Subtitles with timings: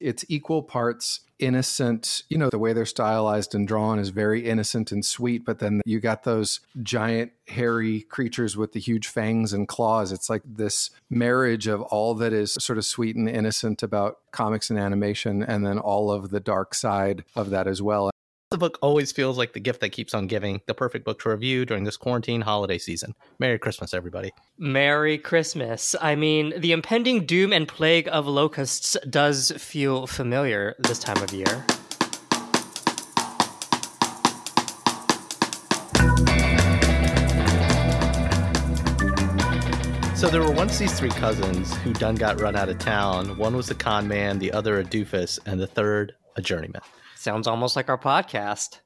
[0.00, 2.22] It's equal parts innocent.
[2.28, 5.80] You know, the way they're stylized and drawn is very innocent and sweet, but then
[5.84, 10.12] you got those giant, hairy creatures with the huge fangs and claws.
[10.12, 14.70] It's like this marriage of all that is sort of sweet and innocent about comics
[14.70, 18.10] and animation, and then all of the dark side of that as well.
[18.50, 21.28] The book always feels like the gift that keeps on giving, the perfect book to
[21.28, 23.14] review during this quarantine holiday season.
[23.38, 24.32] Merry Christmas, everybody.
[24.58, 25.94] Merry Christmas.
[26.00, 31.32] I mean, the impending doom and plague of locusts does feel familiar this time of
[31.32, 31.64] year.
[40.16, 43.38] So there were once these three cousins who done got run out of town.
[43.38, 46.82] One was a con man, the other a doofus, and the third a journeyman.
[47.20, 48.80] Sounds almost like our podcast.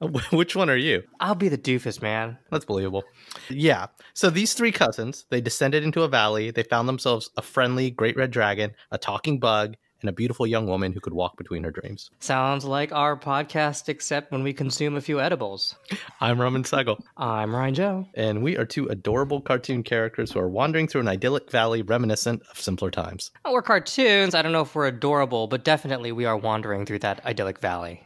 [0.32, 1.02] Which one are you?
[1.20, 2.38] I'll be the doofus, man.
[2.50, 3.04] That's believable.
[3.50, 3.88] Yeah.
[4.14, 6.50] So these three cousins, they descended into a valley.
[6.50, 10.66] They found themselves a friendly great red dragon, a talking bug, and a beautiful young
[10.66, 12.10] woman who could walk between her dreams.
[12.20, 15.76] Sounds like our podcast, except when we consume a few edibles.
[16.20, 17.00] I'm Roman Segal.
[17.16, 18.06] I'm Ryan Joe.
[18.14, 22.42] And we are two adorable cartoon characters who are wandering through an idyllic valley reminiscent
[22.50, 23.30] of simpler times.
[23.44, 24.34] Oh, we're cartoons.
[24.34, 28.02] I don't know if we're adorable, but definitely we are wandering through that idyllic valley.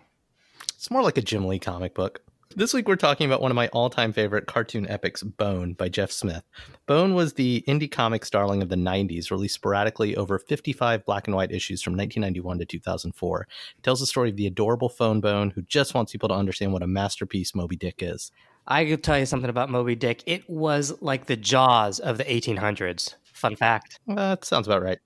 [0.74, 2.20] It's more like a Jim Lee comic book.
[2.54, 6.10] This week we're talking about one of my all-time favorite cartoon epics, Bone by Jeff
[6.10, 6.42] Smith.
[6.86, 11.36] Bone was the indie comics darling of the 90s, released sporadically over 55 black and
[11.36, 13.48] white issues from 1991 to 2004.
[13.76, 16.72] It tells the story of the adorable Fone Bone who just wants people to understand
[16.72, 18.32] what a masterpiece Moby Dick is.
[18.66, 20.22] I could tell you something about Moby Dick.
[20.24, 23.16] It was like the Jaws of the 1800s.
[23.24, 24.00] Fun fact.
[24.06, 24.98] That sounds about right.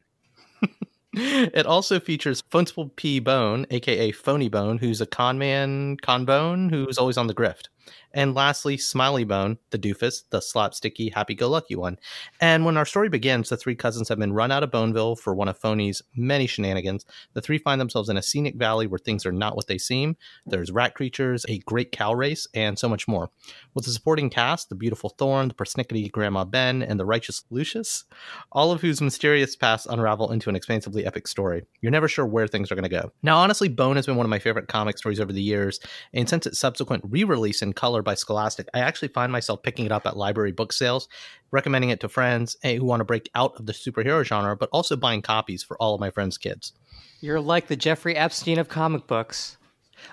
[1.12, 6.68] It also features Phoncible P Bone, aka Phoney Bone, who's a con man, con bone,
[6.68, 7.68] who's always on the grift.
[8.12, 11.98] And lastly, Smiley Bone, the doofus, the slapsticky, happy go lucky one.
[12.40, 15.34] And when our story begins, the three cousins have been run out of Boneville for
[15.34, 17.04] one of Phoney's many shenanigans.
[17.34, 20.16] The three find themselves in a scenic valley where things are not what they seem.
[20.44, 23.30] There's rat creatures, a great cow race, and so much more.
[23.74, 28.04] With the supporting cast, the beautiful Thorn, the persnickety Grandma Ben, and the righteous Lucius,
[28.50, 31.62] all of whose mysterious pasts unravel into an expansively epic story.
[31.80, 33.12] You're never sure where things are going to go.
[33.22, 35.78] Now, honestly, Bone has been one of my favorite comic stories over the years,
[36.12, 39.86] and since its subsequent re release in color by Scholastic, I actually find myself picking
[39.86, 41.08] it up at library book sales,
[41.50, 44.68] recommending it to friends eh, who want to break out of the superhero genre, but
[44.72, 46.72] also buying copies for all of my friends' kids.
[47.20, 49.58] You're like the Jeffrey Epstein of comic books.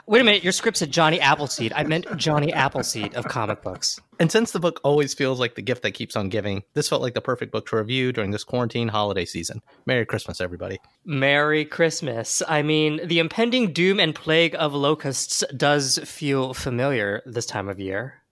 [0.06, 1.74] Wait a minute, your script said Johnny Appleseed.
[1.76, 4.00] I meant Johnny Appleseed of comic books.
[4.20, 7.02] And since the book always feels like the gift that keeps on giving, this felt
[7.02, 9.62] like the perfect book to review during this quarantine holiday season.
[9.86, 10.80] Merry Christmas, everybody.
[11.06, 12.42] Merry Christmas.
[12.48, 17.80] I mean, the impending doom and plague of locusts does feel familiar this time of
[17.80, 18.24] year.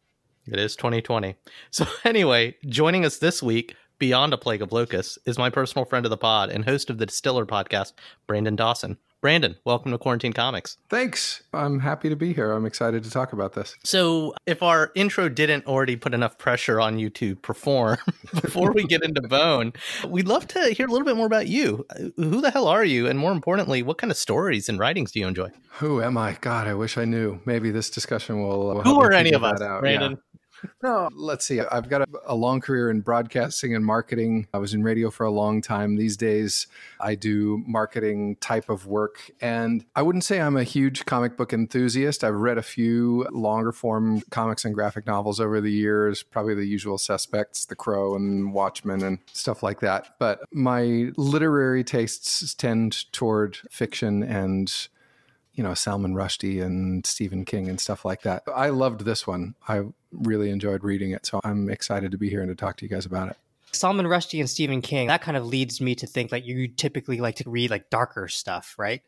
[0.47, 1.35] It is 2020.
[1.71, 6.05] So, anyway, joining us this week, beyond a plague of locusts, is my personal friend
[6.05, 7.93] of the pod and host of the Distiller podcast,
[8.27, 8.97] Brandon Dawson.
[9.21, 10.77] Brandon, welcome to Quarantine Comics.
[10.89, 11.41] Thanks.
[11.51, 12.51] I'm happy to be here.
[12.51, 13.75] I'm excited to talk about this.
[13.83, 17.97] So, if our intro didn't already put enough pressure on you to perform
[18.41, 19.73] before we get into Bone,
[20.07, 21.85] we'd love to hear a little bit more about you.
[22.17, 23.07] Who the hell are you?
[23.07, 25.49] And more importantly, what kind of stories and writings do you enjoy?
[25.79, 26.37] Who am I?
[26.39, 27.39] God, I wish I knew.
[27.45, 28.67] Maybe this discussion will.
[28.67, 29.59] will Who are any of us.
[29.59, 30.19] Brandon?
[30.81, 31.59] No, let's see.
[31.59, 34.47] I've got a, a long career in broadcasting and marketing.
[34.53, 35.95] I was in radio for a long time.
[35.95, 36.67] These days,
[36.99, 39.31] I do marketing type of work.
[39.41, 42.23] And I wouldn't say I'm a huge comic book enthusiast.
[42.23, 46.65] I've read a few longer form comics and graphic novels over the years, probably the
[46.65, 50.15] usual suspects, The Crow and Watchmen and stuff like that.
[50.19, 54.71] But my literary tastes tend toward fiction and
[55.55, 58.43] you know Salman Rushdie and Stephen King and stuff like that.
[58.53, 59.55] I loved this one.
[59.67, 62.85] I really enjoyed reading it, so I'm excited to be here and to talk to
[62.85, 63.37] you guys about it.
[63.71, 67.19] Salman Rushdie and Stephen King, that kind of leads me to think like you typically
[67.19, 69.01] like to read like darker stuff, right?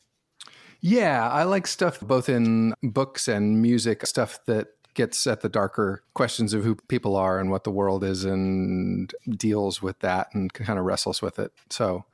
[0.82, 6.04] Yeah, I like stuff both in books and music, stuff that gets at the darker
[6.14, 10.54] questions of who people are and what the world is and deals with that and
[10.54, 11.52] kind of wrestles with it.
[11.70, 12.06] So,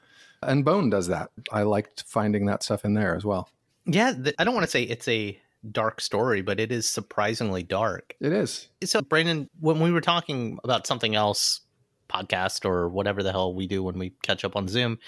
[0.41, 1.31] and Bone does that.
[1.51, 3.49] I liked finding that stuff in there as well.
[3.85, 5.37] Yeah, th- I don't want to say it's a
[5.71, 8.15] dark story, but it is surprisingly dark.
[8.19, 8.67] It is.
[8.83, 11.61] So, Brandon, when we were talking about something else,
[12.09, 14.99] podcast or whatever the hell we do when we catch up on Zoom,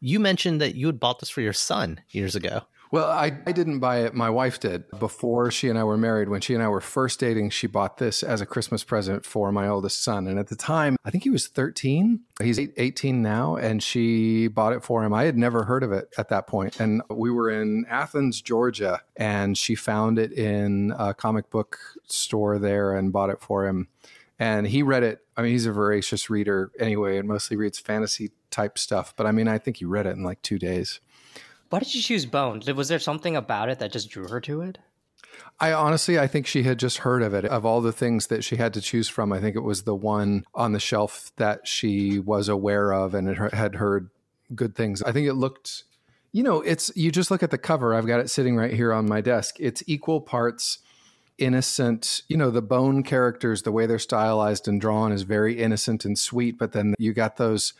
[0.00, 2.62] you mentioned that you had bought this for your son years ago.
[2.92, 4.12] Well, I, I didn't buy it.
[4.12, 4.84] My wife did.
[4.98, 7.96] Before she and I were married, when she and I were first dating, she bought
[7.96, 10.26] this as a Christmas present for my oldest son.
[10.26, 12.20] And at the time, I think he was 13.
[12.42, 13.56] He's 18 now.
[13.56, 15.14] And she bought it for him.
[15.14, 16.80] I had never heard of it at that point.
[16.80, 22.58] And we were in Athens, Georgia, and she found it in a comic book store
[22.58, 23.88] there and bought it for him.
[24.38, 25.20] And he read it.
[25.34, 29.14] I mean, he's a voracious reader anyway, and mostly reads fantasy type stuff.
[29.16, 31.00] But I mean, I think he read it in like two days.
[31.72, 32.60] Why did she choose Bone?
[32.76, 34.76] Was there something about it that just drew her to it?
[35.58, 37.46] I honestly, I think she had just heard of it.
[37.46, 39.94] Of all the things that she had to choose from, I think it was the
[39.94, 44.10] one on the shelf that she was aware of and had heard
[44.54, 45.02] good things.
[45.02, 45.84] I think it looked,
[46.30, 47.94] you know, it's, you just look at the cover.
[47.94, 49.56] I've got it sitting right here on my desk.
[49.58, 50.78] It's equal parts
[51.38, 56.04] innocent, you know, the bone characters, the way they're stylized and drawn is very innocent
[56.04, 56.58] and sweet.
[56.58, 57.72] But then you got those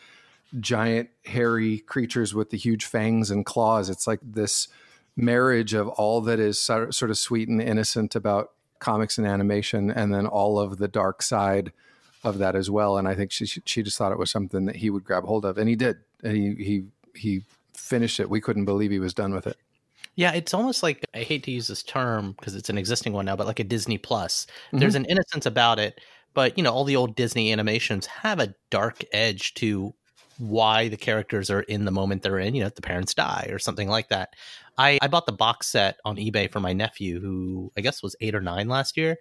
[0.60, 3.88] giant, hairy creatures with the huge fangs and claws.
[3.90, 4.68] It's like this
[5.16, 10.12] marriage of all that is sort of sweet and innocent about comics and animation, and
[10.12, 11.72] then all of the dark side
[12.24, 12.96] of that as well.
[12.98, 15.44] And I think she she just thought it was something that he would grab hold
[15.44, 15.98] of, and he did.
[16.22, 16.84] And he he
[17.14, 17.42] he
[17.74, 18.30] finished it.
[18.30, 19.56] We couldn't believe he was done with it.
[20.14, 23.24] Yeah, it's almost like I hate to use this term because it's an existing one
[23.24, 24.46] now, but like a Disney Plus.
[24.66, 24.78] Mm-hmm.
[24.78, 26.00] There's an innocence about it,
[26.34, 29.94] but you know, all the old Disney animations have a dark edge to
[30.42, 32.54] why the characters are in the moment they're in.
[32.54, 34.30] You know, the parents die or something like that.
[34.76, 38.16] I, I bought the box set on eBay for my nephew, who I guess was
[38.20, 39.18] eight or nine last year.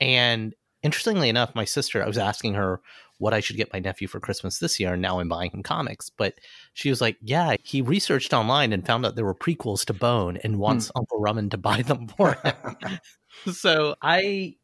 [0.00, 2.80] And interestingly enough, my sister, I was asking her
[3.18, 5.62] what I should get my nephew for Christmas this year, and now I'm buying him
[5.62, 6.08] comics.
[6.08, 6.34] But
[6.72, 10.38] she was like, Yeah, he researched online and found out there were prequels to Bone
[10.38, 11.00] and wants hmm.
[11.00, 13.00] Uncle Rumman to buy them for him.
[13.52, 14.56] so I,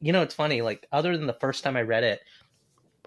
[0.00, 2.20] you know, it's funny, like, other than the first time I read it,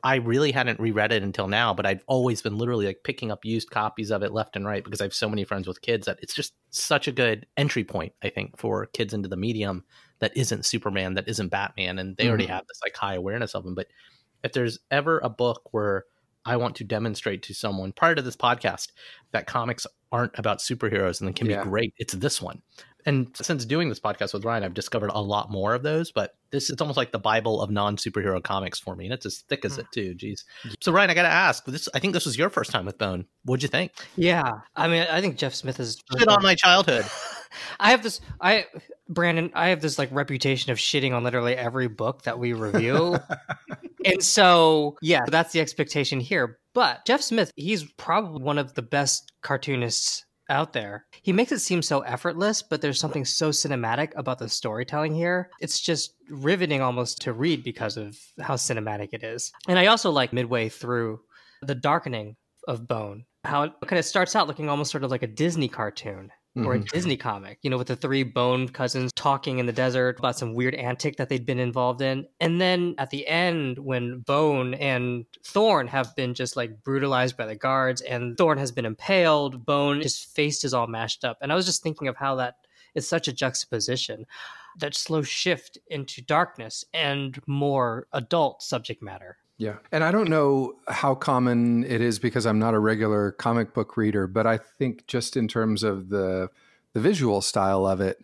[0.05, 3.43] I really hadn't reread it until now, but I've always been literally like picking up
[3.43, 6.05] used copies of it left and right because I have so many friends with kids
[6.05, 9.83] that it's just such a good entry point, I think, for kids into the medium
[10.19, 12.29] that isn't Superman, that isn't Batman, and they mm-hmm.
[12.29, 13.73] already have this like high awareness of them.
[13.73, 13.87] But
[14.43, 16.05] if there's ever a book where
[16.45, 18.91] I want to demonstrate to someone prior to this podcast
[19.31, 21.63] that comics aren't about superheroes and they can yeah.
[21.63, 22.61] be great, it's this one
[23.05, 26.11] and since doing this podcast with Ryan, I've discovered a lot more of those.
[26.11, 29.25] But this is almost like the Bible of non superhero comics for me, and it's
[29.25, 29.81] as thick as hmm.
[29.81, 30.15] it too.
[30.15, 30.43] Jeez.
[30.81, 31.65] So Ryan, I got to ask.
[31.65, 33.25] This I think this was your first time with Bone.
[33.43, 33.91] What'd you think?
[34.15, 37.05] Yeah, I mean, I think Jeff Smith is shit on my childhood.
[37.79, 38.21] I have this.
[38.41, 38.65] I
[39.07, 43.17] Brandon, I have this like reputation of shitting on literally every book that we review.
[44.05, 46.59] and so, yeah, that's the expectation here.
[46.73, 51.05] But Jeff Smith, he's probably one of the best cartoonists out there.
[51.21, 55.49] He makes it seem so effortless, but there's something so cinematic about the storytelling here.
[55.59, 59.51] It's just riveting almost to read because of how cinematic it is.
[59.67, 61.21] And I also like midway through
[61.61, 62.35] the darkening
[62.67, 65.67] of Bone, how it kind of starts out looking almost sort of like a Disney
[65.67, 66.67] cartoon mm-hmm.
[66.67, 66.85] or a mm-hmm.
[66.85, 70.53] Disney comic, you know, with the three bone cousins talking in the desert about some
[70.53, 72.27] weird antic that they'd been involved in.
[72.39, 77.45] And then at the end, when Bone and Thorn have been just like brutalized by
[77.45, 81.37] the guards and Thorn has been impaled, Bone, his face is all mashed up.
[81.41, 82.55] And I was just thinking of how that
[82.93, 84.25] is such a juxtaposition
[84.77, 89.37] that slow shift into darkness and more adult subject matter.
[89.57, 89.77] Yeah.
[89.91, 93.95] And I don't know how common it is because I'm not a regular comic book
[93.95, 96.49] reader, but I think just in terms of the
[96.93, 98.23] the visual style of it,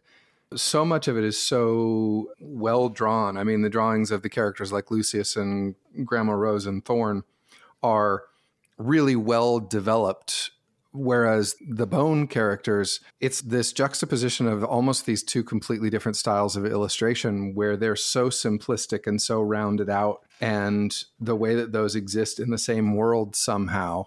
[0.55, 3.37] so much of it is so well drawn.
[3.37, 5.75] I mean, the drawings of the characters like Lucius and
[6.05, 7.23] Grandma Rose and Thorn
[7.83, 8.23] are
[8.77, 10.51] really well developed
[10.93, 16.65] whereas the bone characters it's this juxtaposition of almost these two completely different styles of
[16.65, 22.39] illustration where they're so simplistic and so rounded out and the way that those exist
[22.39, 24.05] in the same world somehow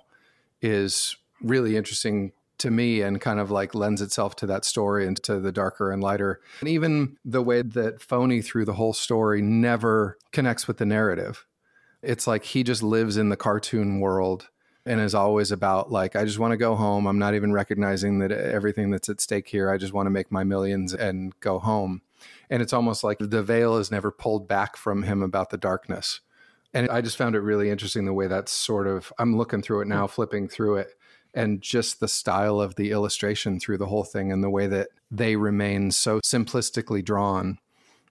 [0.60, 5.22] is really interesting to me and kind of like lends itself to that story and
[5.22, 6.40] to the darker and lighter.
[6.60, 11.46] And even the way that Phoney through the whole story never connects with the narrative.
[12.02, 14.48] It's like he just lives in the cartoon world
[14.86, 17.06] and is always about like I just want to go home.
[17.06, 19.70] I'm not even recognizing that uh, everything that's at stake here.
[19.70, 22.02] I just want to make my millions and go home.
[22.50, 26.20] And it's almost like the veil is never pulled back from him about the darkness.
[26.72, 29.82] And I just found it really interesting the way that's sort of I'm looking through
[29.82, 30.94] it now, flipping through it,
[31.32, 34.88] and just the style of the illustration through the whole thing and the way that
[35.10, 37.58] they remain so simplistically drawn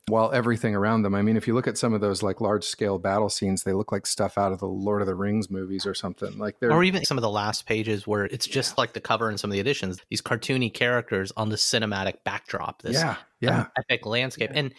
[0.07, 1.15] while everything around them.
[1.15, 3.71] I mean, if you look at some of those like large scale battle scenes, they
[3.71, 6.37] look like stuff out of the Lord of the Rings movies or something.
[6.37, 8.81] Like they're or even some of the last pages where it's just yeah.
[8.81, 10.01] like the cover in some of the editions.
[10.09, 12.81] These cartoony characters on the cinematic backdrop.
[12.81, 14.59] This yeah, yeah, um, epic landscape, yeah.
[14.59, 14.73] and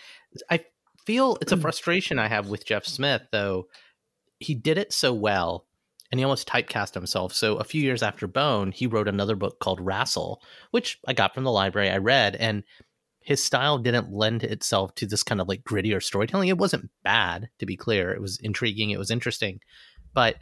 [0.50, 0.64] I
[1.07, 3.69] feel it's a frustration I have with Jeff Smith though.
[4.40, 5.66] He did it so well.
[6.12, 7.33] And he almost typecast himself.
[7.33, 10.37] So a few years after Bone, he wrote another book called RASL,
[10.71, 11.90] which I got from the library.
[11.90, 12.62] I read, and
[13.25, 16.49] his style didn't lend itself to this kind of like grittier storytelling.
[16.49, 18.12] It wasn't bad, to be clear.
[18.12, 19.61] It was intriguing, it was interesting,
[20.12, 20.37] but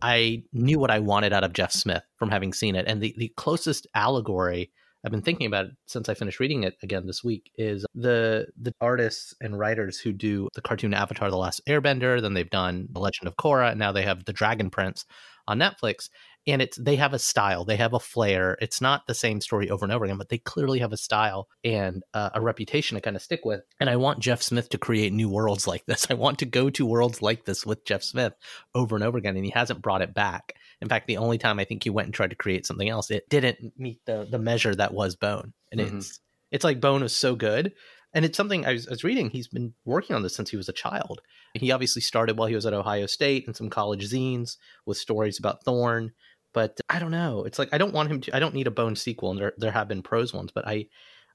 [0.00, 2.86] I knew what I wanted out of Jeff Smith from having seen it.
[2.88, 4.70] And the, the closest allegory
[5.04, 8.72] I've been thinking about since I finished reading it again this week is the the
[8.80, 12.20] artists and writers who do the cartoon Avatar: The Last Airbender.
[12.20, 15.06] Then they've done The Legend of Korra, and now they have The Dragon Prince
[15.50, 16.08] on Netflix.
[16.46, 18.56] And it's they have a style, they have a flair.
[18.62, 21.48] It's not the same story over and over again, but they clearly have a style
[21.62, 23.60] and uh, a reputation to kind of stick with.
[23.78, 26.06] And I want Jeff Smith to create new worlds like this.
[26.08, 28.32] I want to go to worlds like this with Jeff Smith
[28.74, 30.54] over and over again, and he hasn't brought it back.
[30.80, 33.10] In fact, the only time I think he went and tried to create something else,
[33.10, 35.98] it didn't meet the the measure that was Bone, and mm-hmm.
[35.98, 37.72] it's it's like Bone was so good
[38.12, 39.30] and it's something I was, I was, reading.
[39.30, 41.20] He's been working on this since he was a child.
[41.54, 45.38] He obviously started while he was at Ohio State and some college zines with stories
[45.38, 46.12] about Thorn.
[46.52, 47.44] But I don't know.
[47.44, 48.36] It's like I don't want him to.
[48.36, 50.86] I don't need a Bone sequel, and there there have been prose ones, but I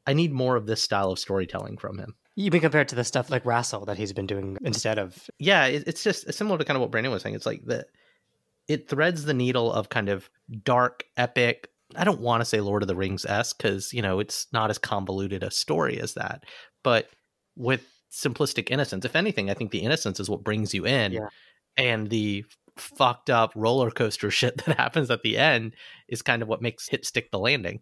[0.05, 2.15] I need more of this style of storytelling from him.
[2.35, 5.29] You mean compared to the stuff like RASL that he's been doing instead of?
[5.39, 7.35] Yeah, it, it's just similar to kind of what Brandon was saying.
[7.35, 7.85] It's like the
[8.67, 10.29] it threads the needle of kind of
[10.63, 14.19] dark, epic, I don't want to say Lord of the Rings s because you know
[14.19, 16.43] it's not as convoluted a story as that,
[16.83, 17.09] but
[17.55, 19.05] with simplistic innocence.
[19.05, 21.27] If anything, I think the innocence is what brings you in, yeah.
[21.77, 22.45] and the
[22.77, 25.75] fucked up roller coaster shit that happens at the end
[26.07, 27.81] is kind of what makes hit stick the landing.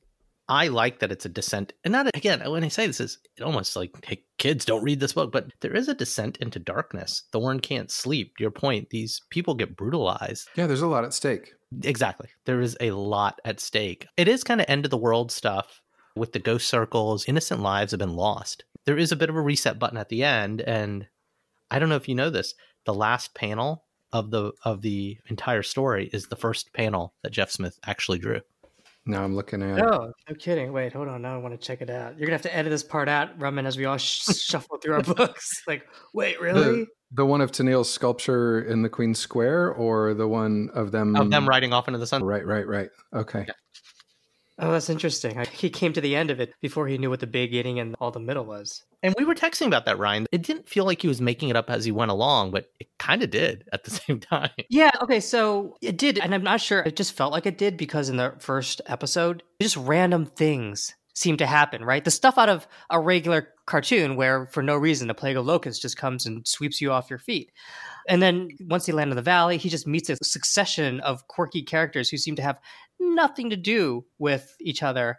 [0.53, 2.39] I like that it's a descent, and not again.
[2.48, 5.48] When I say this, is it almost like, hey, kids, don't read this book, but
[5.62, 7.24] there is a descent into darkness.
[7.31, 8.38] Thorn can't sleep.
[8.38, 10.48] To your point, these people get brutalized.
[10.55, 11.53] Yeah, there's a lot at stake.
[11.83, 14.05] Exactly, there is a lot at stake.
[14.15, 15.81] It is kind of end of the world stuff
[16.15, 17.25] with the ghost circles.
[17.27, 18.63] Innocent lives have been lost.
[18.86, 21.07] There is a bit of a reset button at the end, and
[21.72, 22.53] I don't know if you know this.
[22.86, 27.50] The last panel of the of the entire story is the first panel that Jeff
[27.50, 28.41] Smith actually drew.
[29.05, 29.79] Now I'm looking at.
[29.79, 30.72] Oh, no kidding!
[30.72, 31.22] Wait, hold on.
[31.22, 32.17] Now I want to check it out.
[32.17, 34.93] You're gonna have to edit this part out, Rumman, as we all sh- shuffle through
[34.95, 35.50] our books.
[35.67, 35.83] Like,
[36.13, 36.62] wait, really?
[36.62, 41.15] The, the one of Tenniel's sculpture in the Queen's Square, or the one of them
[41.15, 42.24] of them riding off into the sun.
[42.24, 42.89] Right, right, right.
[43.13, 43.45] Okay.
[43.48, 43.53] Yeah.
[44.63, 45.43] Oh, that's interesting.
[45.51, 48.12] He came to the end of it before he knew what the beginning and all
[48.12, 48.84] the middle was.
[49.01, 50.25] And we were texting about that, Ryan.
[50.32, 52.88] It didn't feel like he was making it up as he went along, but it
[52.98, 54.51] kind of did at the same time.
[54.70, 54.91] Yeah.
[55.01, 55.20] Okay.
[55.20, 56.17] So it did.
[56.17, 56.79] And I'm not sure.
[56.79, 61.38] It just felt like it did because in the first episode, just random things seem
[61.38, 62.03] to happen, right?
[62.03, 65.82] The stuff out of a regular cartoon where for no reason a plague of locusts
[65.82, 67.51] just comes and sweeps you off your feet.
[68.08, 71.62] And then once he lands in the valley, he just meets a succession of quirky
[71.62, 72.60] characters who seem to have
[73.03, 75.17] nothing to do with each other.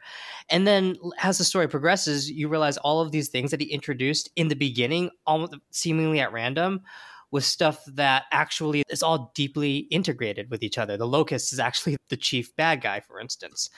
[0.51, 4.31] And then as the story progresses, you realize all of these things that he introduced
[4.37, 6.83] in the beginning, almost seemingly at random,
[7.35, 10.97] was stuff that actually is all deeply integrated with each other.
[10.97, 13.71] The locust is actually the chief bad guy, for instance.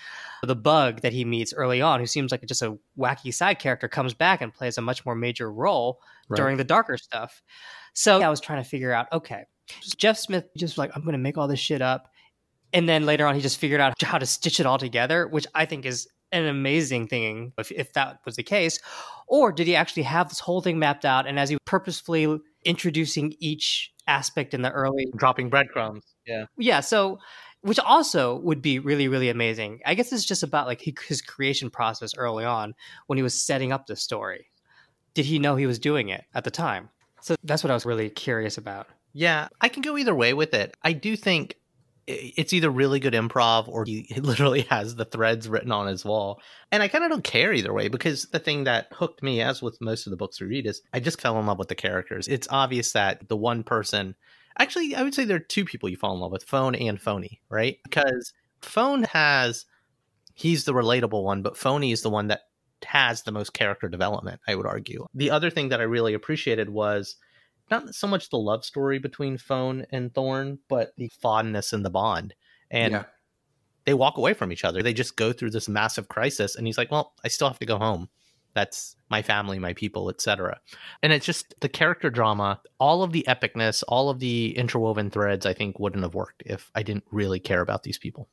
[0.42, 3.88] The bug that he meets early on, who seems like just a wacky side character,
[3.88, 6.36] comes back and plays a much more major role right.
[6.36, 7.42] during the darker stuff.
[7.94, 9.44] So I was trying to figure out, okay,
[9.96, 12.10] Jeff Smith just like, I'm going to make all this shit up
[12.73, 15.46] and then later on he just figured out how to stitch it all together which
[15.54, 18.78] i think is an amazing thing if, if that was the case.
[19.28, 21.26] Or did he actually have this whole thing mapped out?
[21.26, 26.04] And as he purposefully introducing each aspect in the early dropping breadcrumbs.
[26.26, 26.46] Yeah.
[26.58, 27.18] Yeah so
[27.62, 29.80] which also would be really really amazing.
[29.85, 32.75] I guess it's just about like his creation process early on
[33.06, 34.46] when he was setting up the story.
[35.14, 36.90] Did he know he was doing it at the time?
[37.23, 38.88] So that's what i was really curious about.
[39.12, 40.76] Yeah i can go either way with it.
[40.82, 41.56] I do think
[42.06, 46.40] it's either really good improv or he literally has the threads written on his wall.
[46.70, 49.60] And I kind of don't care either way because the thing that hooked me, as
[49.60, 51.75] with most of the books we read, is I just fell in love with the
[51.75, 52.28] characters.
[52.28, 54.14] It's obvious that the one person,
[54.58, 57.00] actually, I would say there are two people you fall in love with Fone and
[57.00, 57.78] Phoney, right?
[57.82, 58.32] Because
[58.62, 59.66] Fone has,
[60.34, 62.42] he's the relatable one, but Phoney is the one that
[62.84, 65.06] has the most character development, I would argue.
[65.14, 67.16] The other thing that I really appreciated was
[67.70, 71.90] not so much the love story between Fone and Thorn, but the fondness and the
[71.90, 72.35] bond.
[72.70, 73.04] And yeah.
[73.85, 74.82] they walk away from each other.
[74.82, 77.66] They just go through this massive crisis, and he's like, "Well, I still have to
[77.66, 78.08] go home.
[78.54, 80.61] That's my family, my people, etc."
[81.02, 85.46] And it's just the character drama, all of the epicness, all of the interwoven threads.
[85.46, 88.28] I think wouldn't have worked if I didn't really care about these people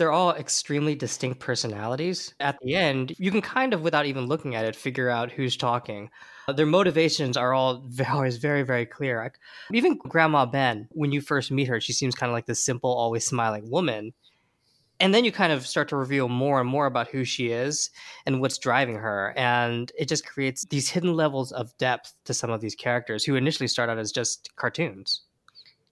[0.00, 2.34] they're all extremely distinct personalities.
[2.40, 5.58] At the end, you can kind of, without even looking at it, figure out who's
[5.58, 6.08] talking.
[6.50, 9.22] Uh, their motivations are all always very, very clear.
[9.22, 9.38] Like,
[9.72, 12.92] even Grandma Ben, when you first meet her, she seems kind of like this simple,
[12.92, 14.12] always smiling woman.
[14.98, 17.88] And then you kind of start to reveal more and more about who she is
[18.26, 19.32] and what's driving her.
[19.36, 23.36] And it just creates these hidden levels of depth to some of these characters who
[23.36, 25.22] initially start out as just cartoons.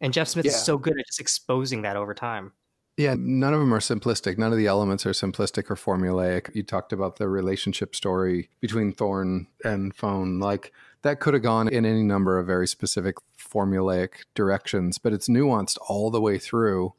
[0.00, 0.50] And Jeff Smith yeah.
[0.50, 2.52] is so good at just exposing that over time.
[2.98, 4.38] Yeah, none of them are simplistic.
[4.38, 6.52] None of the elements are simplistic or formulaic.
[6.52, 10.40] You talked about the relationship story between Thorn and Fone.
[10.40, 15.28] Like that could have gone in any number of very specific formulaic directions, but it's
[15.28, 16.92] nuanced all the way through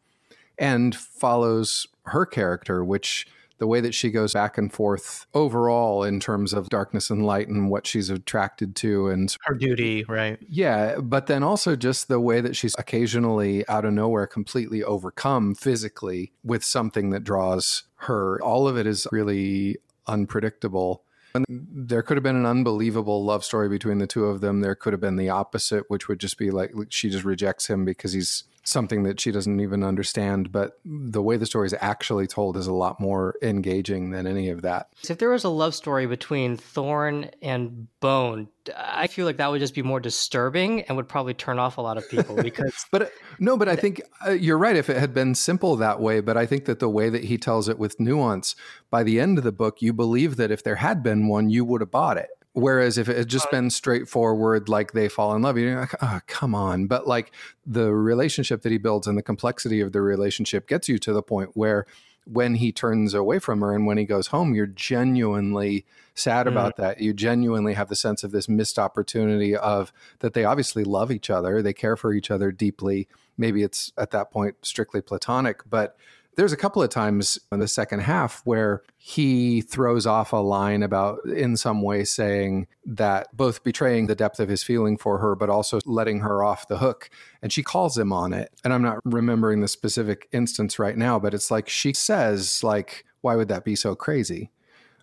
[0.58, 3.28] and follows her character, which
[3.60, 7.48] the way that she goes back and forth overall in terms of darkness and light
[7.48, 10.40] and what she's attracted to and her duty, right?
[10.50, 15.54] Yeah, but then also just the way that she's occasionally out of nowhere completely overcome
[15.56, 18.42] physically with something that draws her.
[18.42, 21.04] All of it is really unpredictable.
[21.36, 24.62] And there could have been an unbelievable love story between the two of them.
[24.62, 27.86] There could have been the opposite, which would just be like she just rejects him
[27.86, 30.52] because he's something that she doesn't even understand.
[30.52, 34.50] But the way the story is actually told is a lot more engaging than any
[34.50, 34.90] of that.
[35.02, 39.50] So if there was a love story between Thorn and Bone, I feel like that
[39.50, 42.86] would just be more disturbing and would probably turn off a lot of people because.
[42.92, 44.76] but no, but I think uh, you're right.
[44.76, 47.38] If it had been simple that way, but I think that the way that he
[47.38, 48.56] tells it with nuance,
[48.90, 51.66] by the end of the book, you believe that if there had been one, you
[51.66, 52.30] would have bought it.
[52.60, 56.20] Whereas if it had just been straightforward, like they fall in love, you're like, oh,
[56.28, 56.88] come on.
[56.88, 57.32] But like
[57.66, 61.24] the relationship that he builds and the complexity of the relationship gets you to the
[61.24, 61.86] point where
[62.26, 66.52] when he turns away from her and when he goes home, you're genuinely sad mm.
[66.52, 67.00] about that.
[67.00, 71.30] You genuinely have the sense of this missed opportunity of that they obviously love each
[71.30, 73.08] other, they care for each other deeply.
[73.38, 75.98] Maybe it's at that point strictly platonic, but
[76.40, 80.82] there's a couple of times in the second half where he throws off a line
[80.84, 85.36] about, in some way, saying that both betraying the depth of his feeling for her,
[85.36, 87.10] but also letting her off the hook.
[87.42, 88.54] And she calls him on it.
[88.64, 93.04] And I'm not remembering the specific instance right now, but it's like she says, like,
[93.20, 94.50] why would that be so crazy?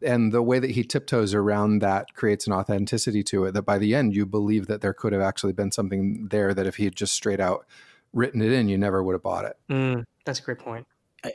[0.03, 3.77] And the way that he tiptoes around that creates an authenticity to it that by
[3.77, 6.85] the end you believe that there could have actually been something there that if he
[6.85, 7.67] had just straight out
[8.15, 9.57] written it in, you never would have bought it.
[9.69, 10.87] Mm, that's a great point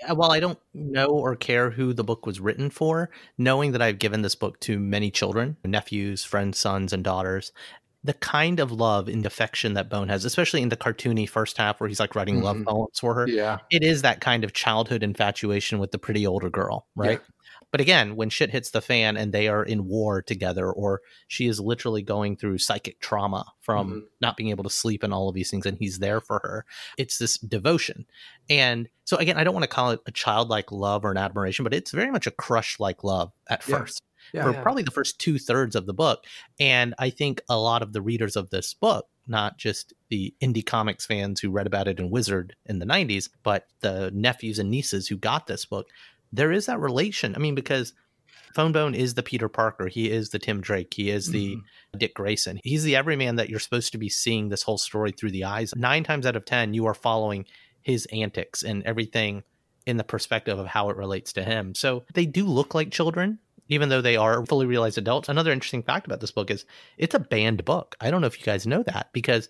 [0.10, 4.00] while I don't know or care who the book was written for, knowing that I've
[4.00, 7.52] given this book to many children, nephews, friends, sons, and daughters,
[8.04, 11.80] the kind of love and affection that Bone has, especially in the cartoony first half
[11.80, 12.46] where he's like writing mm-hmm.
[12.46, 16.26] love poems for her, yeah, it is that kind of childhood infatuation with the pretty
[16.26, 17.22] older girl, right?
[17.72, 21.48] But again, when shit hits the fan and they are in war together, or she
[21.48, 24.00] is literally going through psychic trauma from mm-hmm.
[24.20, 26.66] not being able to sleep and all of these things, and he's there for her,
[26.98, 28.06] it's this devotion.
[28.50, 31.64] And so, again, I don't want to call it a childlike love or an admiration,
[31.64, 33.78] but it's very much a crush like love at yeah.
[33.78, 34.04] first.
[34.34, 34.62] Yeah, for yeah.
[34.62, 36.26] probably the first two thirds of the book.
[36.60, 40.66] And I think a lot of the readers of this book, not just the indie
[40.66, 44.70] comics fans who read about it in Wizard in the 90s, but the nephews and
[44.70, 45.88] nieces who got this book,
[46.32, 47.36] there is that relation.
[47.36, 47.94] I mean, because
[48.54, 49.88] Fone Bone is the Peter Parker.
[49.88, 50.94] He is the Tim Drake.
[50.94, 51.98] He is the mm-hmm.
[51.98, 52.60] Dick Grayson.
[52.64, 55.74] He's the everyman that you're supposed to be seeing this whole story through the eyes.
[55.76, 57.46] Nine times out of 10, you are following
[57.82, 59.44] his antics and everything
[59.86, 61.74] in the perspective of how it relates to him.
[61.74, 65.30] So they do look like children, even though they are fully realized adults.
[65.30, 66.66] Another interesting fact about this book is
[66.98, 67.96] it's a banned book.
[68.00, 69.50] I don't know if you guys know that because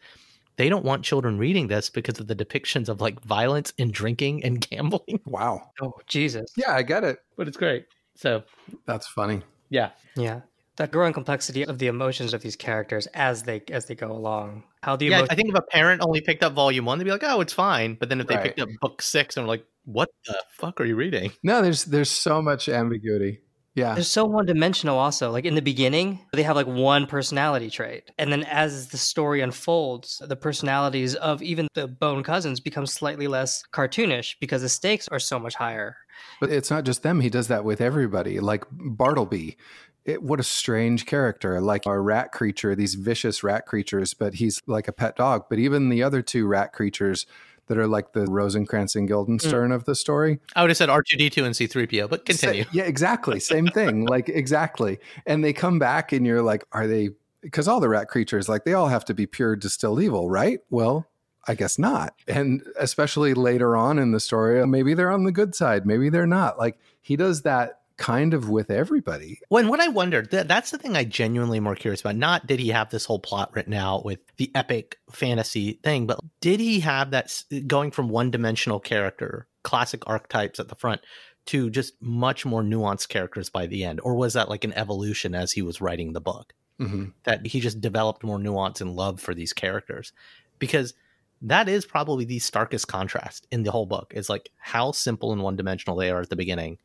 [0.62, 4.43] they don't want children reading this because of the depictions of like violence and drinking
[4.43, 5.19] and gambling.
[5.26, 5.71] Wow.
[5.82, 6.54] Oh, Jesus.
[6.56, 7.17] Yeah, I get it.
[7.36, 7.88] But it's great.
[8.13, 8.43] So
[8.86, 9.41] that's funny.
[9.69, 9.89] Yeah.
[10.15, 10.41] Yeah.
[10.76, 14.63] That growing complexity of the emotions of these characters as they as they go along.
[14.84, 17.06] How the yeah, emotions- I think if a parent only picked up volume one, they'd
[17.06, 18.43] be like, "Oh, it's fine." But then if they right.
[18.43, 21.86] picked up book six and were like, "What the fuck are you reading?" No, there's
[21.86, 23.39] there's so much ambiguity.
[23.74, 23.94] Yeah.
[23.94, 25.32] They're so one dimensional also.
[25.32, 28.12] Like in the beginning, they have like one personality trait.
[28.18, 33.28] And then as the story unfolds, the personalities of even the Bone cousins become slightly
[33.28, 35.96] less cartoonish because the stakes are so much higher.
[36.40, 37.22] But it's not just them.
[37.22, 38.40] He does that with everybody.
[38.40, 39.58] Like Bartleby.
[40.04, 44.60] It, what a strange character, like a rat creature, these vicious rat creatures, but he's
[44.66, 45.44] like a pet dog.
[45.48, 47.28] But even the other two rat creatures,
[47.72, 49.76] that are like the Rosencrantz and Guildenstern mm.
[49.76, 50.40] of the story.
[50.58, 52.66] I would have said R2D2 and C3PO, but continue.
[52.74, 53.40] yeah, exactly.
[53.40, 54.06] Same thing.
[54.08, 55.00] like, exactly.
[55.26, 58.66] And they come back and you're like, are they, because all the rat creatures, like,
[58.66, 60.60] they all have to be pure distilled evil, right?
[60.70, 61.08] Well,
[61.48, 62.14] I guess not.
[62.28, 66.28] And especially later on in the story, maybe they're on the good side, maybe they're
[66.28, 66.60] not.
[66.60, 69.40] Like, he does that kind of with everybody.
[69.50, 72.16] When what I wondered, that, that's the thing I genuinely more curious about.
[72.16, 76.20] Not did he have this whole plot written out with the epic fantasy thing, but
[76.42, 81.02] did he have that going from one dimensional character, classic archetypes at the front,
[81.46, 84.02] to just much more nuanced characters by the end?
[84.02, 86.54] Or was that like an evolution as he was writing the book?
[86.80, 87.10] Mm-hmm.
[87.26, 90.12] That he just developed more nuance and love for these characters?
[90.58, 90.96] Because
[91.44, 95.44] that is probably the starkest contrast in the whole book is like how simple and
[95.44, 96.80] one dimensional they are at the beginning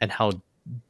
[0.00, 0.32] and how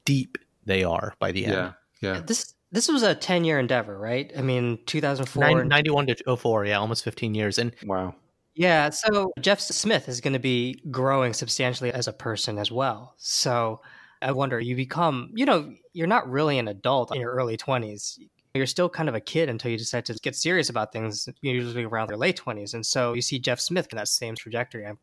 [0.05, 1.55] deep they are by the end.
[1.55, 1.73] Yeah.
[2.01, 2.21] Yeah.
[2.21, 4.31] This this was a 10 year endeavor, right?
[4.37, 7.59] I mean, 2004 91 to 04, yeah, almost 15 years.
[7.59, 8.15] And wow.
[8.55, 13.15] Yeah, so Jeff Smith is going to be growing substantially as a person as well.
[13.17, 13.81] So
[14.21, 18.19] I wonder, you become, you know, you're not really an adult in your early 20s.
[18.55, 21.85] You're still kind of a kid until you decide to get serious about things, usually
[21.85, 22.75] around their late 20s.
[22.75, 24.87] And so you see Jeff Smith in that same trajectory.
[24.87, 24.99] I'm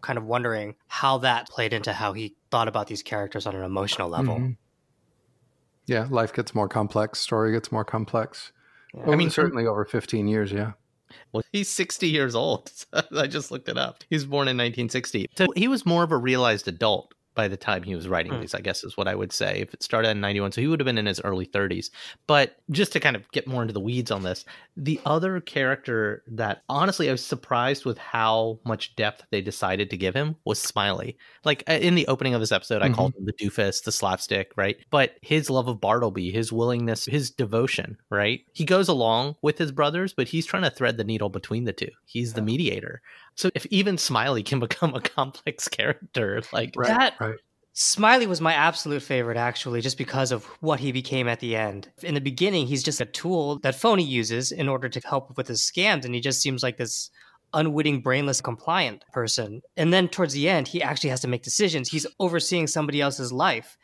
[0.00, 3.62] kind of wondering how that played into how he thought about these characters on an
[3.62, 4.36] emotional level.
[4.36, 4.56] Mhm.
[5.86, 8.52] Yeah, life gets more complex, story gets more complex.
[8.94, 9.00] Yeah.
[9.04, 10.72] Well, I mean, certainly over 15 years, yeah.
[11.32, 12.70] Well, he's 60 years old.
[13.16, 14.04] I just looked it up.
[14.08, 15.28] He was born in 1960.
[15.36, 18.40] So he was more of a realized adult by the time he was writing Hmm.
[18.40, 19.60] these, I guess is what I would say.
[19.60, 21.90] If it started in 91, so he would have been in his early 30s.
[22.26, 24.44] But just to kind of get more into the weeds on this,
[24.76, 29.96] the other character that honestly I was surprised with how much depth they decided to
[29.96, 31.16] give him was Smiley.
[31.44, 32.94] Like in the opening of this episode, I Mhm.
[32.94, 34.76] called him the doofus, the slapstick, right?
[34.90, 38.40] But his love of Bartleby, his willingness, his devotion, right?
[38.52, 41.72] He goes along with his brothers, but he's trying to thread the needle between the
[41.72, 41.90] two.
[42.04, 43.00] He's the mediator.
[43.34, 47.36] So if even Smiley can become a complex character, like Right, That- right.
[47.72, 51.88] Smiley was my absolute favorite, actually, just because of what he became at the end.
[52.02, 55.46] In the beginning, he's just a tool that Phoney uses in order to help with
[55.46, 57.10] his scams, and he just seems like this
[57.54, 59.62] unwitting, brainless, compliant person.
[59.76, 61.88] And then towards the end, he actually has to make decisions.
[61.88, 63.78] He's overseeing somebody else's life.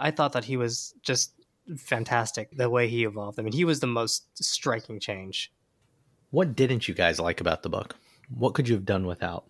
[0.00, 1.32] I thought that he was just
[1.76, 3.38] fantastic the way he evolved.
[3.38, 5.52] I mean, he was the most striking change.
[6.30, 7.96] what didn't you guys like about the book?
[8.28, 9.44] What could you have done without?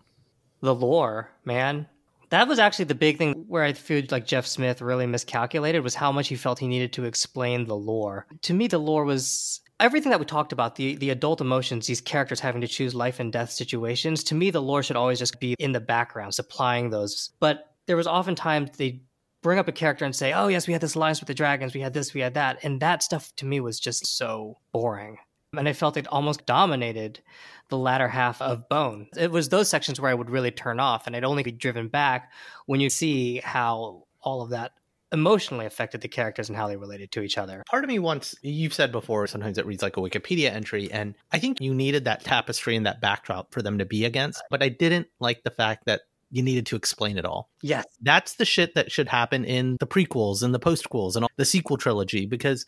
[0.61, 1.87] the lore, man.
[2.31, 5.95] That was actually the big thing where I feel like Jeff Smith really miscalculated was
[5.95, 8.27] how much he felt he needed to explain the lore.
[8.43, 12.01] To me, the lore was everything that we talked about, the the adult emotions, these
[12.01, 14.25] characters having to choose life and death situations.
[14.25, 17.31] To me, the lore should always just be in the background, supplying those.
[17.39, 19.03] But there was oftentimes they
[19.43, 21.75] bring up a character and say, "Oh yes, we had this alliance with the dragons,
[21.75, 25.19] we had this, we had that," and that stuff to me was just so boring.
[25.57, 27.21] And I felt it almost dominated
[27.69, 29.09] the latter half of Bone.
[29.17, 31.89] It was those sections where I would really turn off, and I'd only be driven
[31.89, 32.33] back
[32.67, 34.73] when you see how all of that
[35.13, 37.63] emotionally affected the characters and how they related to each other.
[37.71, 41.15] Part of me wants, you've said before, sometimes it reads like a Wikipedia entry, and
[41.33, 44.43] I think you needed that tapestry and that backdrop for them to be against.
[44.51, 47.49] But I didn't like the fact that you needed to explain it all.
[47.63, 47.87] Yes.
[48.03, 51.45] That's the shit that should happen in the prequels and the postquels and all, the
[51.45, 52.67] sequel trilogy because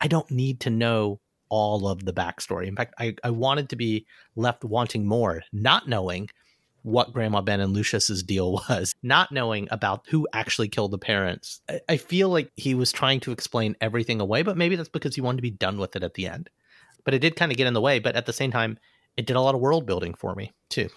[0.00, 2.66] I don't need to know all of the backstory.
[2.66, 6.28] In fact, I, I wanted to be left wanting more, not knowing
[6.82, 11.60] what Grandma Ben and Lucius's deal was, not knowing about who actually killed the parents.
[11.68, 15.14] I, I feel like he was trying to explain everything away, but maybe that's because
[15.14, 16.48] he wanted to be done with it at the end.
[17.04, 17.98] But it did kind of get in the way.
[17.98, 18.78] But at the same time,
[19.16, 20.88] it did a lot of world building for me too.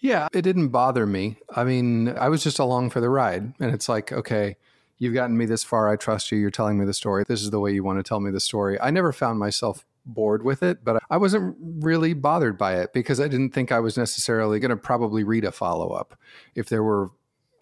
[0.00, 1.38] Yeah, it didn't bother me.
[1.54, 3.54] I mean, I was just along for the ride.
[3.60, 4.56] And it's like, okay,
[4.98, 5.90] you've gotten me this far.
[5.90, 6.38] I trust you.
[6.38, 7.24] You're telling me the story.
[7.26, 8.80] This is the way you want to tell me the story.
[8.80, 13.20] I never found myself bored with it, but I wasn't really bothered by it because
[13.20, 16.18] I didn't think I was necessarily going to probably read a follow up.
[16.54, 17.10] If there were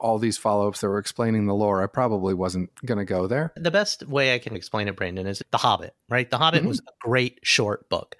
[0.00, 3.26] all these follow ups that were explaining the lore, I probably wasn't going to go
[3.28, 3.52] there.
[3.56, 6.28] The best way I can explain it, Brandon, is The Hobbit, right?
[6.28, 6.68] The Hobbit Mhm.
[6.68, 8.16] was a great short book.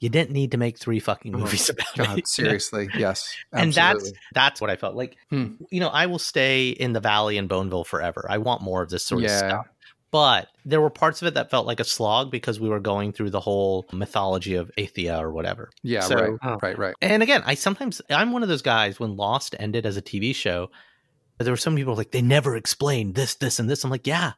[0.00, 1.96] You didn't need to make three fucking Oh, movies about it.
[1.96, 2.22] God, know?
[2.26, 2.90] seriously.
[2.98, 3.34] Yes.
[3.54, 5.16] And that's that's what I felt like.
[5.30, 5.52] Hmm.
[5.70, 8.26] You know, I will stay in the valley in Boneville forever.
[8.28, 9.66] I want more of this sort of stuff.
[10.14, 13.12] But there were parts of it that felt like a slog because we were going
[13.12, 15.70] through the whole mythology of Athea or whatever.
[15.82, 16.38] Yeah, So- right.
[16.40, 16.56] Oh.
[16.62, 16.94] Right, right.
[17.02, 20.32] And again, I sometimes I'm one of those guys when Lost ended as a TV
[20.32, 20.70] show.
[21.40, 23.82] There were some people like they never explained this, this, and this.
[23.82, 24.34] I'm like, yeah,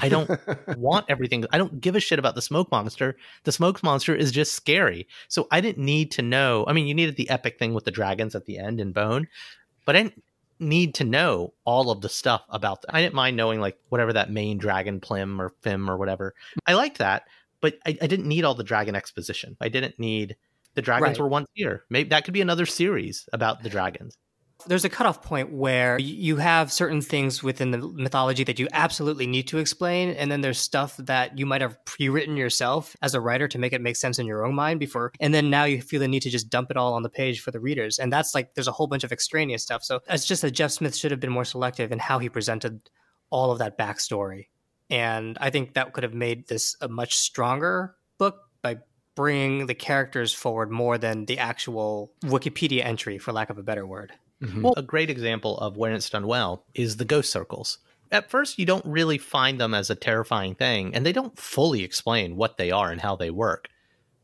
[0.00, 0.28] I don't
[0.76, 1.44] want everything.
[1.52, 3.16] I don't give a shit about the smoke monster.
[3.44, 5.06] The smoke monster is just scary.
[5.28, 6.64] So I didn't need to know.
[6.66, 9.28] I mean, you needed the epic thing with the dragons at the end in Bone,
[9.86, 10.24] but I didn't
[10.58, 12.82] need to know all of the stuff about.
[12.82, 12.94] that.
[12.94, 16.34] I didn't mind knowing like whatever that main dragon plim or fim or whatever.
[16.66, 17.24] I liked that,
[17.60, 19.56] but I, I didn't need all the dragon exposition.
[19.60, 20.36] I didn't need
[20.74, 21.20] the dragons Right.
[21.20, 21.84] were once here.
[21.90, 24.16] Maybe that could be another series about the dragons.
[24.66, 29.26] There's a cutoff point where you have certain things within the mythology that you absolutely
[29.26, 33.20] need to explain, and then there's stuff that you might have pre-written yourself as a
[33.20, 35.82] writer to make it make sense in your own mind before, and then now you
[35.82, 38.12] feel the need to just dump it all on the page for the readers, and
[38.12, 39.82] that's like there's a whole bunch of extraneous stuff.
[39.82, 42.88] So it's just that Jeff Smith should have been more selective in how he presented
[43.30, 44.46] all of that backstory,
[44.90, 48.76] and I think that could have made this a much stronger book by
[49.16, 53.86] bringing the characters forward more than the actual Wikipedia entry, for lack of a better
[53.86, 54.12] word.
[54.42, 54.62] Mhm.
[54.62, 57.78] Well, a great example of when it's done well is the ghost circles.
[58.10, 61.82] At first, you don't really find them as a terrifying thing, and they don't fully
[61.82, 63.68] explain what they are and how they work.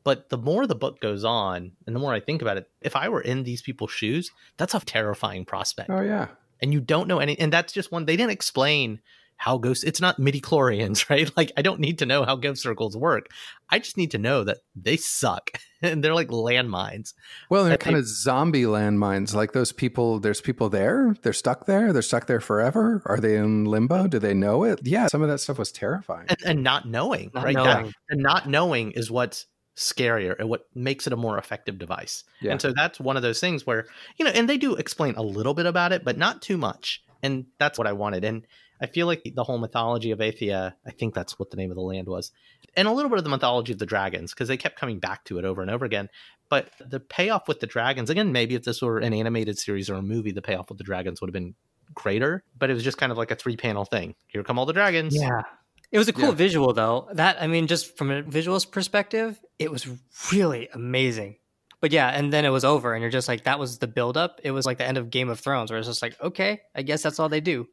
[0.04, 2.96] But the more the book goes on, and the more I think about it, if
[2.96, 5.90] I were in these people's shoes, that's a terrifying prospect.
[5.90, 6.28] oh, yeah.
[6.61, 9.00] And you don't know any, and that's just one, they didn't explain
[9.38, 11.31] how ghosts, it's not midi chlorians, right?
[11.37, 13.31] Like, I don't need to know how ghost circles work.
[13.70, 17.14] I just need to know that they suck and they're like landmines.
[17.48, 19.35] Well, they're kind they- of zombie landmines.
[19.35, 21.16] Like those people, there's people there.
[21.22, 21.92] They're stuck there.
[21.92, 23.01] They're stuck there forever.
[23.07, 24.09] Are they in limbo?
[24.09, 24.81] Do they know it?
[24.85, 26.27] Yeah, some of that stuff was terrifying.
[26.29, 27.57] And, and not knowing, Not right?
[27.57, 29.46] That- and not knowing is what's
[29.77, 32.24] scarier and what makes it a more effective device.
[32.40, 32.51] Yeah.
[32.51, 35.22] And so that's one of those things where, you know, and they do explain a
[35.22, 37.05] little bit about it, but not too much.
[37.22, 38.24] And that's what I wanted.
[38.24, 38.44] And
[38.80, 41.76] I feel like the whole mythology of Athia, I think that's what the name of
[41.76, 42.32] the land was,
[42.76, 45.24] and a little bit of the mythology of the dragons, because they kept coming back
[45.24, 46.08] to it over and over again.
[46.48, 49.94] But the payoff with the dragons, again, maybe if this were an animated series or
[49.94, 51.54] a movie, the payoff with the dragons would have been
[51.94, 52.44] greater.
[52.58, 54.14] But it was just kind of like a three panel thing.
[54.28, 55.14] Here come all the dragons.
[55.14, 55.42] Yeah.
[55.90, 56.34] It was a cool Yeah.
[56.34, 57.08] visual though.
[57.12, 59.86] That I mean, just from a visuals perspective, it was
[60.32, 61.36] really amazing.
[61.80, 64.16] But yeah, and then it was over, and you're just like, that was the build
[64.16, 64.40] up.
[64.42, 66.82] It was like the end of Game of Thrones, where it's just like, okay, I
[66.82, 67.68] guess that's all they do.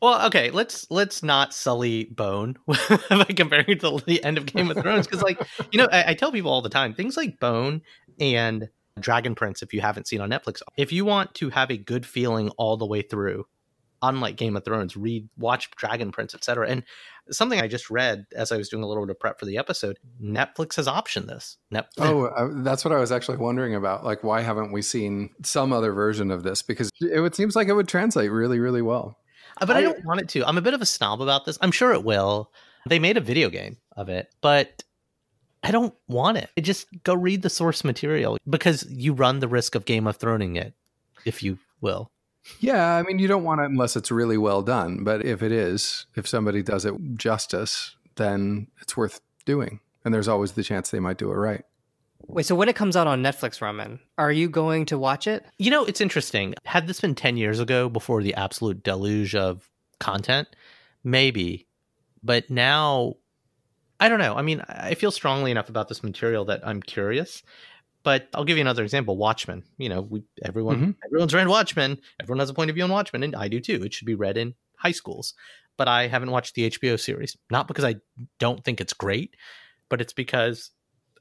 [0.00, 2.56] Well, okay, let's let's not sully Bone
[3.10, 5.40] by comparing it to the end of Game of Thrones because, like,
[5.72, 7.82] you know, I, I tell people all the time things like Bone
[8.18, 9.62] and Dragon Prince.
[9.62, 12.78] If you haven't seen on Netflix, if you want to have a good feeling all
[12.78, 13.46] the way through,
[14.02, 16.68] unlike Game of Thrones, read, watch Dragon Prince, etc.
[16.68, 16.82] And
[17.30, 19.58] something I just read as I was doing a little bit of prep for the
[19.58, 21.58] episode, Netflix has optioned this.
[21.72, 24.04] Netflix, Oh, I, that's what I was actually wondering about.
[24.04, 26.62] Like, why haven't we seen some other version of this?
[26.62, 29.18] Because it would seems like it would translate really, really well.
[29.60, 30.46] Uh, but I, I- don't want it to.
[30.46, 31.58] I'm a bit of a snob about this.
[31.60, 32.50] I'm sure it will.
[32.88, 34.82] They made a video game of it, but
[35.62, 36.48] I don't want it.
[36.56, 40.18] I just go read the source material because you run the risk of Game of
[40.18, 40.72] Throning it,
[41.26, 42.10] if you will.
[42.58, 45.04] Yeah, I mean, you don't want it unless it's really well done.
[45.04, 49.80] But if it is, if somebody does it justice, then it's worth doing.
[50.04, 51.64] And there's always the chance they might do it right.
[52.32, 55.44] Wait, so when it comes out on Netflix, Rumman, are you going to watch it?
[55.58, 56.54] You know, it's interesting.
[56.64, 60.48] Had this been 10 years ago before the absolute deluge of content,
[61.04, 61.66] maybe.
[62.22, 63.14] But now,
[63.98, 64.34] I don't know.
[64.34, 67.42] I mean, I feel strongly enough about this material that I'm curious.
[68.02, 69.16] But I'll give you another example.
[69.18, 69.62] Watchmen.
[69.76, 70.94] You know, we everyone Mhm.
[71.04, 72.00] everyone's read Watchmen.
[72.18, 73.82] Everyone has a point of view on Watchmen, and I do too.
[73.84, 75.34] It should be read in high schools.
[75.76, 77.36] But I haven't watched the HBO series.
[77.50, 77.96] Not because I
[78.38, 79.36] don't think it's great,
[79.90, 80.70] but it's because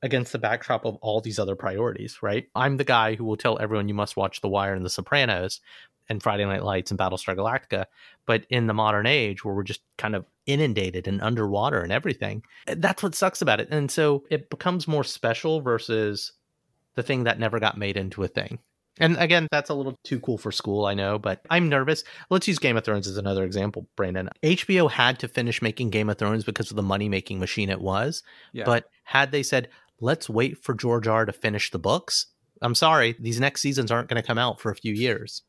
[0.02, 2.48] against the backdrop of all these other priorities, right?
[2.56, 5.60] I'm the guy who will tell everyone you must watch The Wire and The Sopranos
[6.08, 7.86] and Friday Night Lights and Battlestar Galactica.
[8.26, 12.44] But in the modern age where we're just kind of inundated and underwater and everything,
[12.68, 13.70] eh, that's what sucks about it.
[13.72, 16.32] And so it becomes more special versus
[16.96, 18.60] the thing that never got made into a thing.
[19.00, 22.04] And again, that's a little too cool for school, I know, but I'm nervous.
[22.30, 24.30] Let's use Game of Thrones as another example, Brandon.
[24.44, 27.80] HBO had to finish making Game of Thrones because of the money making machine it
[27.80, 28.24] was.
[28.52, 28.66] Yeah.
[28.66, 29.70] But had they said,
[30.02, 32.28] let's wait for George R to finish the books,
[32.62, 35.44] I'm sorry, these next seasons aren't going to come out for a few years.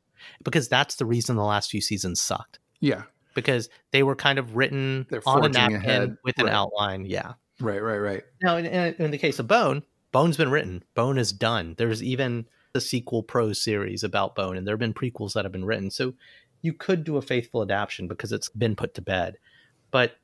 [0.45, 2.59] Because that's the reason the last few seasons sucked.
[2.81, 6.17] yeah, Because they were kind of written They're on a napkin ahead.
[6.25, 7.07] with an outline.
[7.07, 7.33] Yeah.
[7.59, 8.23] right, right, right.
[8.43, 9.83] Now, in, in, in the case of Bone,
[10.13, 10.85] Bone's been written.
[10.95, 11.75] Bone is done.
[11.79, 15.53] There's even a sequel pro series about Bone, and there have been prequels that have
[15.53, 15.91] been written.
[15.91, 16.13] So
[16.63, 19.39] you could do a faithful adaptation because it's been put to bed.
[19.91, 20.17] But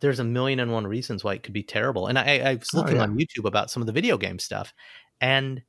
[0.00, 2.06] there's a million and one reasons why it could be terrible.
[2.06, 3.02] And I, I was Oh, looking yeah.
[3.02, 4.72] on YouTube about some of the video game stuff.
[5.20, 5.62] And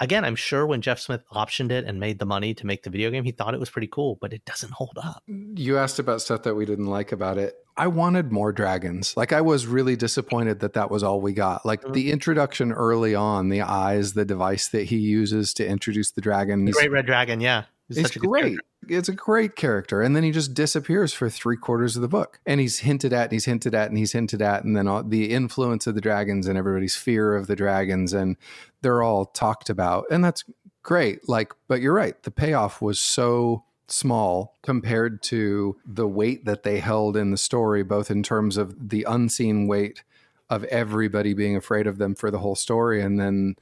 [0.00, 2.90] again, I'm sure when Jeff Smith optioned it and made the money to make the
[2.90, 5.22] video game, he thought it was pretty cool, but it doesn't hold up.
[5.26, 7.54] You asked about stuff that we didn't like about it.
[7.76, 9.16] I wanted more dragons.
[9.16, 11.64] Like I was really disappointed that that was all we got.
[11.64, 11.92] Like Mhm.
[11.92, 16.64] the introduction early on, the eyes, the device that he uses to introduce the dragon.
[16.64, 17.64] The Great Red Dragon, yeah.
[17.88, 18.42] He's It's such a good great.
[18.42, 18.64] character.
[18.88, 20.02] It's a great character.
[20.02, 22.40] And then he just disappears for three quarters of the book.
[22.46, 24.64] And he's hinted at and he's hinted at and he's hinted at.
[24.64, 28.12] And then all, the influence of the dragons and everybody's fear of the dragons.
[28.12, 28.36] And
[28.82, 30.04] they're all talked about.
[30.10, 30.44] And that's
[30.82, 31.28] great.
[31.28, 32.22] Like, but you're right.
[32.22, 37.82] The payoff was so small compared to the weight that they held in the story,
[37.82, 40.02] both in terms of the unseen weight
[40.50, 43.02] of everybody being afraid of them for the whole story.
[43.02, 43.56] And then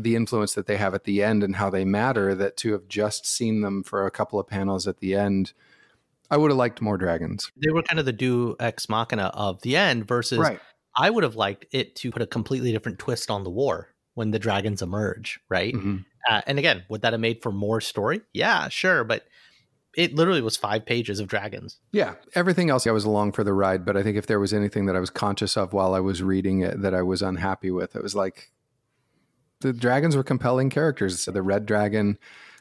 [0.00, 2.86] the influence that they have at the end and how they matter that to have
[2.88, 5.52] just seen them for a couple of panels at the end
[6.30, 9.60] i would have liked more dragons They were kind of the deus ex machina of
[9.62, 10.38] the end versus
[10.96, 14.32] I would have liked it to put a completely different twist on the war when
[14.32, 15.72] the dragons emerge, right?
[15.72, 16.04] Mhm.
[16.28, 18.20] Uh, and again, would that have made for more story?
[18.32, 19.22] Yeah, sure, but
[19.96, 21.78] it literally was five pages of dragons.
[21.92, 24.52] yeah everything else i was along for the ride but i think if there was
[24.52, 27.70] anything that i was conscious of while i was reading it that i was unhappy
[27.70, 28.50] with it was like
[29.60, 32.18] the dragons were compelling characters So the red dragon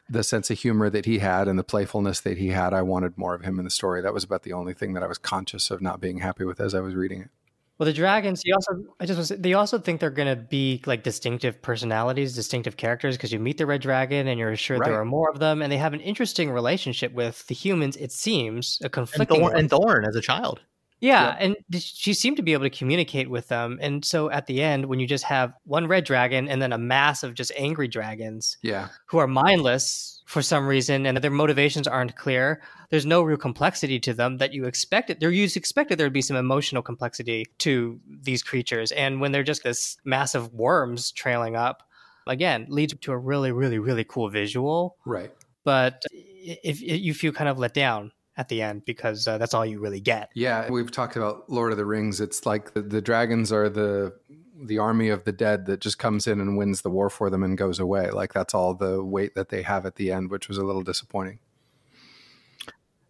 [0.09, 3.17] the sense of humor that he had and the playfulness that he had i wanted
[3.17, 5.17] more of him in the story that was about the only thing that i was
[5.17, 7.29] conscious of not being happy with as i was reading it
[7.77, 8.41] Well, the dragons.
[8.43, 9.29] You also, I just was.
[9.29, 13.59] They also think they're going to be like distinctive personalities, distinctive characters, because you meet
[13.59, 14.89] the red dragon and you're assured Right.
[14.89, 17.95] there are more of them, and they have an interesting relationship with the humans.
[17.95, 19.41] It seems a And conflicting.
[19.41, 20.61] Thorn, and Thorn as a child.
[20.99, 23.77] Yeah, and she seemed to be able to communicate with them.
[23.81, 26.77] And so at the end, when you just have one red dragon and then a
[26.77, 31.87] mass of just angry dragons yeah who are mindless, for some reason and their motivations
[31.87, 32.61] aren't clear.
[32.89, 35.21] There's no real complexity to them that you expected.
[35.21, 38.91] There you expected there'd be some emotional complexity to these creatures.
[38.91, 41.81] And when they're just this massive worms trailing up,
[42.27, 44.97] again, leads to a really, really, really cool visual.
[45.05, 45.31] Right.
[45.63, 49.53] But if, if you feel kind of let down at the end because uh, that's
[49.53, 50.29] all you really get.
[50.33, 52.21] Yeah, we've talked about Lord of the Rings.
[52.21, 54.13] It's like the, the dragons are the
[54.59, 57.43] the army of the dead that just comes in and wins the war for them
[57.43, 58.09] and goes away.
[58.09, 60.81] Like that's all the weight that they have at the end, which was a little
[60.81, 61.39] disappointing.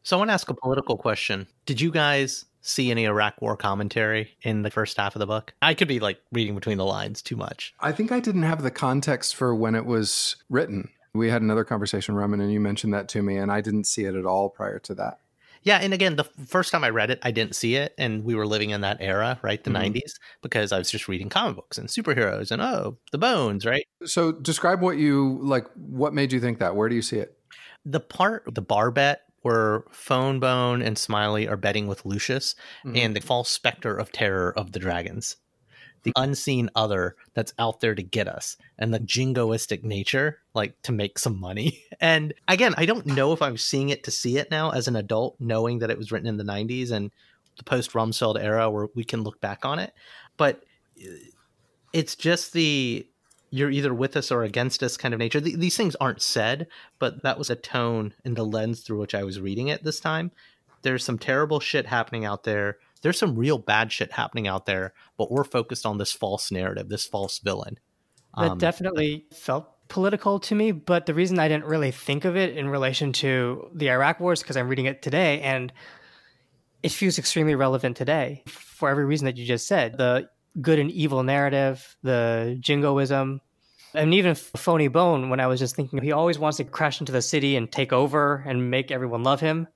[0.03, 1.47] So I want to ask a political question.
[1.65, 5.53] Did you guys see any Iraq war commentary in the first half of the book?
[5.61, 7.73] I could be like reading between the lines too much.
[7.79, 10.89] I think I didn't have the context for when it was written.
[11.17, 14.05] We had another conversation, Rumman, and you mentioned that to me, and I didn't see
[14.05, 15.19] it at all prior to that.
[15.63, 18.35] Yeah, and again, the first time I read it, I didn't see it, and we
[18.35, 19.95] were living in that era, right, the mm-hmm.
[19.95, 23.85] '90s, because I was just reading comic books and superheroes and oh, the Bones, right?
[24.05, 25.65] So, describe what you like.
[25.75, 26.75] What made you think that?
[26.75, 27.37] Where do you see it?
[27.85, 32.97] The part, the bar bet where Fone Bone and Smiley are betting with Lucius mm-hmm.
[32.97, 35.37] and the false specter of terror of the dragons
[36.07, 40.91] the unseen other that's out there to get us and the jingoistic nature like to
[40.91, 41.83] make some money.
[41.99, 44.95] And again i don't know if i'm seeing it to see it now as an
[44.95, 47.09] adult knowing that it was written in the 90s and
[47.57, 49.93] the post rumsfeld era where we can look back on it.
[50.37, 50.63] But
[50.99, 51.09] uh,
[51.91, 53.07] it's just the
[53.49, 55.39] you're either with us or against us kind of nature.
[55.39, 56.67] These things aren't said
[56.99, 59.99] but that was a tone and the lens through which i was reading it this
[59.99, 60.31] time.
[60.83, 64.93] There's some terrible shit happening out there there's some real bad shit happening out there,
[65.17, 67.79] but we're focused on this false narrative, this false villain.
[68.37, 72.35] That um, definitely felt political to me, but the reason I didn't really think of
[72.35, 75.71] it in relation to the Iraq wars because I'm reading it today and
[76.83, 79.97] it feels extremely relevant today for every reason that you just said.
[79.97, 80.29] The
[80.61, 83.41] good and evil narrative, the jingoism,
[83.93, 87.11] and even Phoney Bone, when I was just thinking he always wants to crash into
[87.11, 89.67] the city and take over and make everyone love him.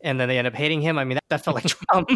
[0.00, 0.98] And then they end up hating him.
[0.98, 2.10] I mean, that, that felt like Trump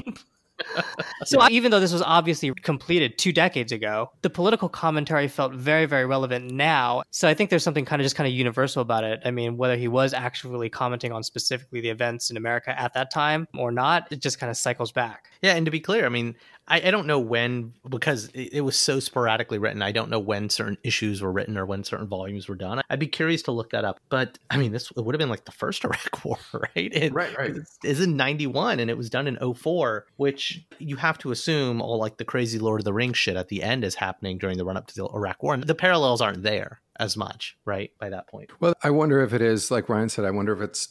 [1.25, 5.87] so even though this was obviously completed two decades ago, the political commentary felt very,
[5.87, 7.03] very relevant now.
[7.11, 9.21] So I think there's something kind of just kind of universal about it.
[9.25, 13.11] I mean, whether he was actually commenting on specifically the events in America at that
[13.11, 15.31] time or not, it just kind of cycles back.
[15.43, 16.35] Yeah, and to be clear, I mean,
[16.69, 19.83] I, I don't know when because it, it, was so sporadically written.
[19.83, 22.83] I don't know when certain issues were written or when certain volumes were done.
[22.91, 23.99] I'd be curious to look that up.
[24.09, 26.93] But I mean, this would have been like the first Iraq War, right?
[26.93, 27.55] It, right, right.
[27.83, 31.99] It's in '91 and it was done in 04, which you have to assume all
[31.99, 34.65] like the crazy Lord of the Rings shit at the end is happening during the
[34.65, 35.55] run up to the Iraq War.
[35.55, 37.93] And the parallels aren't there as much, right?
[37.99, 38.51] By that point.
[38.61, 40.25] Well, I wonder if it is like Ryan said.
[40.25, 40.89] I wonder if it's,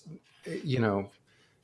[0.64, 1.12] you know,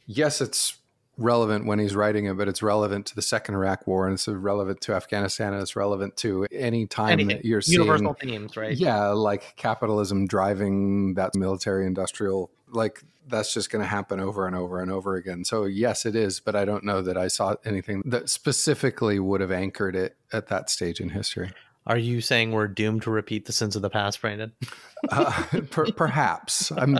[0.05, 0.77] yes, it's
[1.17, 4.27] relevant when he's writing it, but it's relevant to the second Iraq War and it's
[4.27, 7.37] relevant to Afghanistan and it's relevant to any time Anything.
[7.37, 8.75] that you're universal seeing themes, right?
[8.75, 14.55] Yeah, like capitalism driving that military industrial like that's just going to happen over and
[14.55, 15.45] over and over again.
[15.45, 19.41] So yes, it is, but I don't know that I saw anything that specifically would
[19.41, 21.51] have anchored it at that stage in history.
[21.85, 24.53] Are you saying we're doomed to repeat the sins of the past, Brandon?
[25.09, 26.71] uh, per- perhaps.
[26.71, 26.99] I'm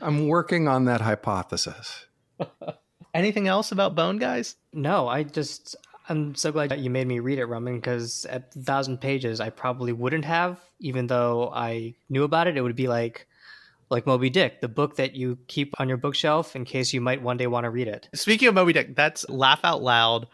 [0.00, 2.06] I'm working on that hypothesis.
[3.14, 4.56] Anything else about Bone Guys?
[4.72, 5.76] No, I just
[6.08, 9.40] I'm so glad that you made me read it, Rumman, because at a thousand pages
[9.40, 12.56] I probably wouldn't have, even though I knew about it.
[12.56, 13.26] It would be like
[13.90, 17.22] like Moby Dick, the book that you keep on your bookshelf in case you might
[17.22, 18.08] one day want to read it.
[18.14, 20.26] Speaking of Moby Dick, that's laugh out loud.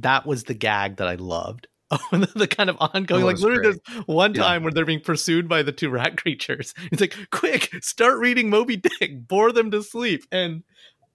[0.00, 1.68] That was the gag that I loved.
[2.10, 4.64] the kind of ongoing, like literally, there's one time yeah.
[4.64, 6.74] where they're being pursued by the two rat creatures.
[6.90, 10.64] It's like, quick, start reading Moby Dick, bore them to sleep, and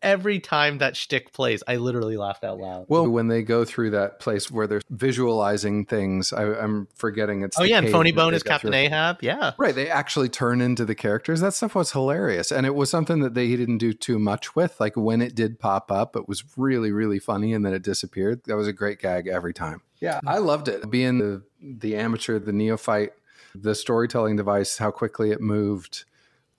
[0.01, 2.85] every time that shtick plays, I literally laughed out loud.
[2.89, 7.59] Well, when they go through that place where they're visualizing things, I, am forgetting it's.
[7.59, 9.17] Oh yeah, and Phoney Bone is Captain Ahab.
[9.21, 9.75] Yeah, right.
[9.75, 11.41] They actually turn into the characters.
[11.41, 14.79] That stuff was hilarious, and it was something that they didn't do too much with.
[14.79, 18.41] Like when it did pop up, it was really, really funny, and then it disappeared.
[18.45, 19.81] That was a great gag every time.
[19.99, 20.89] Yeah, I loved it.
[20.89, 23.13] Being the the amateur, the neophyte,
[23.53, 26.05] the storytelling device, how quickly it moved.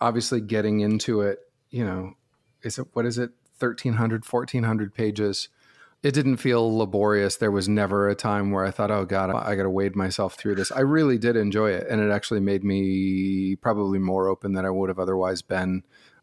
[0.00, 1.38] Obviously, getting into it,
[1.70, 2.14] you know,
[2.64, 5.48] is it what is it 1300 1400 pages
[6.02, 9.54] it didn't feel laborious there was never a time where i thought oh god i
[9.54, 12.64] got to wade myself through this i really did enjoy it and it actually made
[12.64, 15.82] me probably more open than i would have otherwise been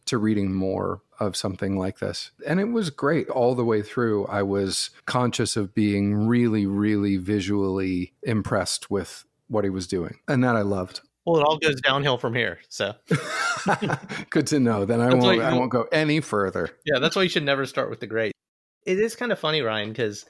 [0.09, 2.31] to reading more of something like this.
[2.47, 4.25] And it was great all the way through.
[4.25, 10.19] I was conscious of being really, really visually impressed with what he was doing.
[10.27, 11.01] And that I loved.
[11.31, 12.59] Well, it all goes downhill from here.
[12.69, 12.93] So
[14.29, 14.85] good to know.
[14.85, 15.41] Then I won't.
[15.41, 16.69] I won't go any further.
[16.85, 18.33] Yeah, that's why you should never start with the great.
[18.85, 20.25] It is kind of funny, Ryan, because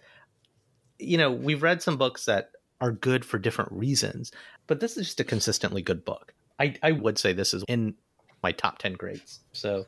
[0.98, 4.32] you know we've read some books that are good for different reasons,
[4.68, 6.34] but this is just a consistently good book.
[6.60, 7.96] I I would say this is in
[8.42, 9.42] my top 10 grades.
[9.52, 9.86] So,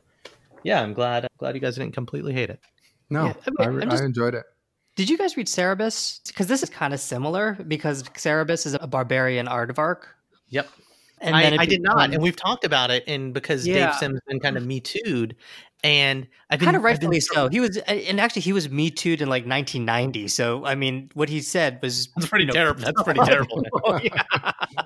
[0.62, 2.60] yeah, I'm glad glad you guys didn't completely hate it.
[3.10, 4.44] No, Yeah, I, I'm just- I enjoyed it.
[4.94, 6.20] Did you guys read Cerebus?
[6.26, 10.02] Because this is kind of similar because Cerebus is a barbarian aardvark.
[10.50, 10.68] Yep.
[11.22, 13.86] And I, then it I did not, and we've talked about it, and because Yeah.
[13.86, 14.68] Dave Sim's been kind of mm-hmm.
[14.68, 15.36] me too'd,
[15.84, 17.48] and I've been kind of I've been rightfully so.
[17.48, 20.28] He was, and actually, he was me too'd in like 1990.
[20.28, 22.80] So, I mean, what he said was That's pretty you know, terrible.
[22.82, 23.64] That's pretty terrible.
[23.84, 24.22] Oh, yeah.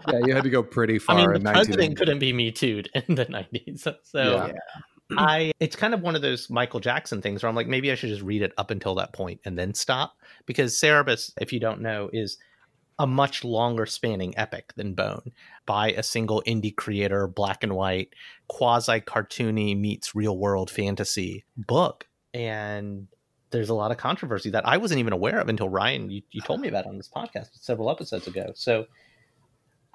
[0.09, 1.95] Yeah, you had to go pretty I far mean, the in president 1980.
[1.97, 3.89] couldn't be me too'd in the 90s.
[4.05, 4.53] So, Yeah.
[5.17, 7.95] I it's kind of one of those Michael Jackson things where I'm like, maybe I
[7.95, 10.17] should just read it up until that point and then stop.
[10.47, 12.39] Because Cerebus, if you don't know, is
[12.99, 15.33] a much longer spanning epic than Bone
[15.67, 18.15] by a single indie creator, black and white,
[18.49, 22.07] quasi cartoony meets real world fantasy book.
[22.33, 23.09] And
[23.51, 26.41] there's a lot of controversy that I wasn't even aware of until Ryan, you, you
[26.41, 28.53] told me about on this podcast several episodes ago.
[28.55, 28.87] So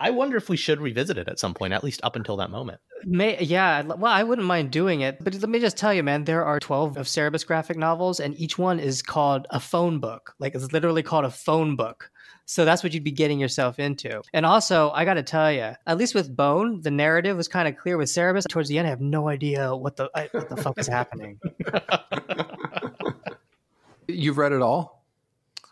[0.01, 2.49] I wonder if we should revisit it at some point, at least up until that
[2.49, 2.79] moment.
[3.05, 6.23] May, yeah, well, I wouldn't mind doing it, but let me just tell you, man,
[6.23, 10.33] there are 12 of Cerebus graphic novels, and each one is called a phone book.
[10.39, 12.09] Like, it's literally called a phone book.
[12.51, 14.21] So that's what you'd be getting yourself into.
[14.33, 17.65] And also, I got to tell you, at least with Bone, the narrative was kind
[17.65, 17.95] of clear.
[17.95, 20.77] With Cerebus, towards the end, I have no idea what the I, what the fuck
[20.77, 21.39] is happening.
[24.09, 25.05] You've read it all?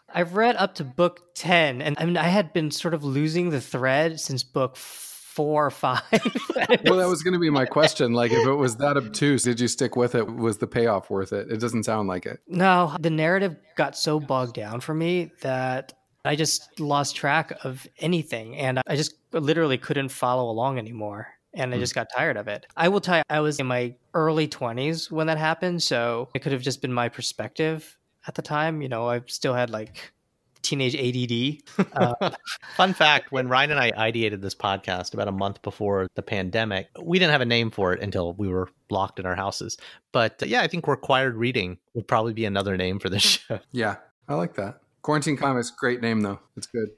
[0.07, 3.49] I've read up to book 10, and I mean, I had been sort of losing
[3.49, 6.01] the thread since book four or five.
[6.85, 8.13] Well, that was going to be my question.
[8.13, 10.27] Like, if it was that obtuse, did you stick with it?
[10.27, 11.51] Was the payoff worth it?
[11.51, 12.39] It doesn't sound like it.
[12.47, 15.93] No, the narrative got so bogged down for me that
[16.25, 21.27] I just lost track of anything and I just literally couldn't follow along anymore.
[21.53, 21.81] And I Hmm.
[21.81, 22.65] just got tired of it.
[22.77, 25.81] I will tell you, I was in my early 20s when that happened.
[25.81, 27.97] So it could have just been my perspective
[28.27, 28.81] at the time.
[28.81, 30.11] You know, I still had like
[30.61, 31.63] teenage ADD.
[31.93, 32.13] Uh,
[32.75, 36.87] Fun fact when Ryan and I ideated this podcast about a month before the pandemic,
[37.01, 39.77] we didn't have a name for it until we were locked in our houses.
[40.11, 43.59] But uh, yeah, I think required reading would probably be another name for this show.
[43.71, 43.95] Yeah,
[44.27, 44.81] I like that.
[45.01, 46.39] Quarantine Comics, great name, though.
[46.57, 46.89] It's good.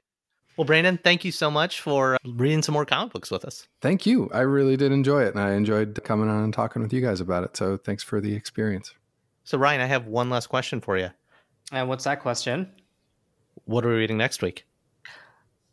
[0.57, 3.67] Well, Brandon, thank you so much for uh, reading some more comic books with us.
[3.81, 4.29] Thank you.
[4.33, 5.33] I really did enjoy it.
[5.33, 7.55] And I enjoyed coming on and talking with you guys about it.
[7.55, 8.93] So thanks for the experience.
[9.43, 11.09] So, Ryan, I have one last question for you.
[11.71, 12.71] and what's that question?
[13.65, 14.65] What are we reading next week?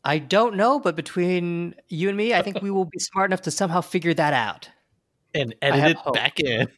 [0.05, 3.43] I don't know, but between you and me, I think we will be smart enough
[3.43, 4.70] to somehow figure that out.
[5.39, 6.14] And edit it hope.
[6.14, 6.68] back in.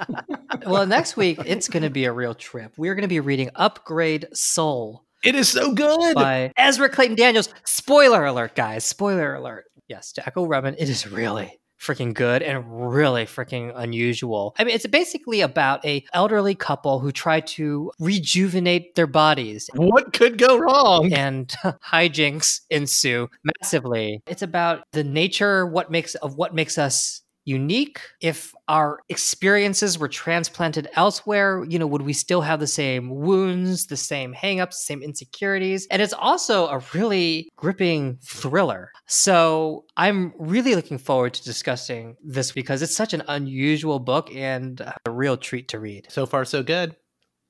[0.66, 2.72] well, next week it's going to be a real trip.
[2.76, 6.14] We're going to be reading Upgrade Soul It is so good.
[6.14, 7.48] by Ezra Claytan Daniels.
[7.64, 8.84] Spoiler alert, guys!
[8.84, 9.64] Spoiler alert.
[9.88, 10.74] Yes, Jacko Rubin.
[10.78, 14.54] It is really freaking good and really freaking unusual.
[14.56, 20.12] I mean, it's basically about a elderly couple who try to rejuvenate their bodies What
[20.12, 21.12] could go wrong?
[21.12, 21.48] and
[21.84, 24.22] hijinks ensue massively.
[24.28, 28.00] It's about the nature what makes of what makes us unique.
[28.20, 33.86] If our experiences were transplanted elsewhere, you know, would we still have the same wounds,
[33.86, 35.86] the same hangups, the same insecurities?
[35.90, 38.92] And it's also a really gripping thriller.
[39.06, 44.80] So I'm really looking forward to discussing this because it's such an unusual book and
[44.80, 46.06] a real treat to read.
[46.10, 46.96] So far, so good.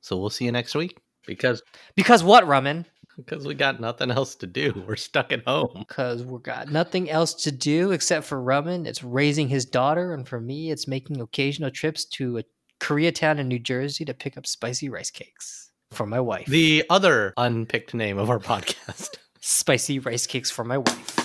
[0.00, 1.62] So we'll see you next week because
[1.94, 2.86] Because what, Rumman?
[3.16, 4.84] Because we got nothing else to do.
[4.86, 5.68] We're stuck at home.
[5.78, 8.86] because we got nothing else to do except for Rumman.
[8.86, 12.44] It's raising his daughter, and for me, it's making occasional trips to a
[12.80, 16.46] Koreatown in New Jersey to pick up spicy rice cakes for my wife.
[16.46, 19.16] The other unpicked name of our podcast.
[19.40, 21.18] spicy rice cakes for my wife.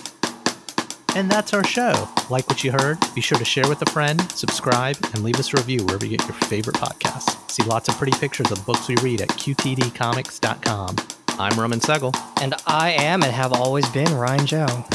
[1.15, 2.07] And that's our show.
[2.29, 2.97] Like what you heard?
[3.15, 6.15] Be sure to share with a friend, subscribe, and leave us a review wherever you
[6.17, 7.49] get your favorite podcasts.
[7.49, 10.95] See lots of pretty pictures of books we read at qtdcomics.com.
[11.39, 12.15] I'm Rumman Segel.
[12.41, 14.85] And I am and have always been Ryan Joe.